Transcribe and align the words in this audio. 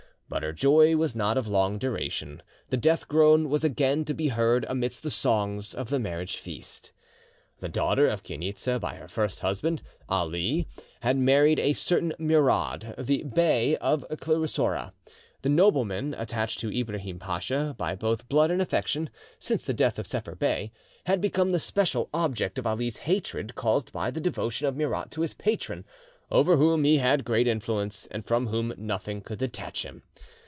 But 0.33 0.43
her 0.43 0.53
joy 0.53 0.95
was 0.95 1.13
not 1.13 1.37
of 1.37 1.49
long 1.49 1.77
duration; 1.77 2.41
the 2.69 2.77
death 2.77 3.09
groan 3.09 3.49
was 3.49 3.65
again 3.65 4.05
to 4.05 4.13
be 4.13 4.29
heard 4.29 4.65
amidst 4.69 5.03
the 5.03 5.09
songs 5.09 5.73
of 5.75 5.89
the 5.89 5.99
marriage 5.99 6.37
feast. 6.37 6.93
The 7.59 7.67
daughter 7.67 8.07
of 8.07 8.23
Chainitza, 8.23 8.79
by 8.79 8.95
her 8.95 9.09
first 9.09 9.41
husband, 9.41 9.81
Ali, 10.07 10.67
had 11.01 11.17
married 11.17 11.59
a 11.59 11.73
certain 11.73 12.13
Murad, 12.17 12.95
the 12.97 13.23
Bey 13.23 13.75
of 13.81 14.05
Clerisoura. 14.09 14.93
This 15.41 15.51
nobleman, 15.51 16.13
attached 16.13 16.61
to 16.61 16.71
Ibrahim 16.71 17.19
Pacha 17.19 17.75
by 17.77 17.93
both 17.93 18.29
blood 18.29 18.51
and 18.51 18.61
affection, 18.61 19.09
since 19.37 19.63
the 19.65 19.73
death 19.73 19.99
of 19.99 20.07
Sepher 20.07 20.35
Bey, 20.35 20.71
had, 21.07 21.19
become 21.19 21.49
the 21.49 21.59
special 21.59 22.07
object 22.13 22.57
of 22.57 22.65
Ali's 22.65 22.99
hatred, 22.99 23.55
caused 23.55 23.91
by 23.91 24.09
the 24.09 24.21
devotion 24.21 24.65
of 24.65 24.77
Murad 24.77 25.11
to 25.11 25.23
his 25.23 25.33
patron, 25.33 25.83
over 26.29 26.55
whom 26.55 26.85
he 26.85 26.95
had 26.99 27.25
great 27.25 27.45
influence, 27.45 28.07
and 28.09 28.25
from 28.25 28.47
whom 28.47 28.73
nothing 28.77 29.19
could 29.19 29.39
detach 29.39 29.83
him. 29.83 30.01